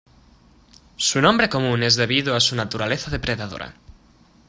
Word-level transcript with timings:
Su 0.97 1.21
nombre 1.21 1.47
común 1.47 1.83
es 1.83 1.95
debido 1.95 2.35
a 2.35 2.39
su 2.39 2.55
naturaleza 2.55 3.11
depredadora. 3.11 3.75